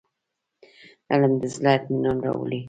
[1.11, 2.59] علم د زړه اطمينان راوړي.